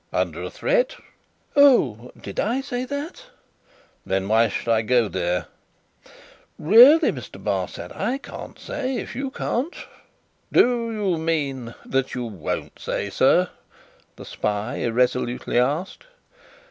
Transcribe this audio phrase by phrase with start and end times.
[0.11, 0.95] "Under a threat?"
[1.55, 2.09] "Oh!
[2.19, 3.25] Did I say that?"
[4.03, 5.45] "Then, why should I go there?"
[6.57, 7.33] "Really, Mr.
[7.37, 9.75] Barsad, I can't say, if you can't."
[10.51, 13.49] "Do you mean that you won't say, sir?"
[14.15, 16.05] the spy irresolutely asked.